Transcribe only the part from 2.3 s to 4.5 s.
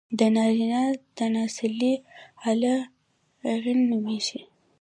اله، غيڼ نوميږي.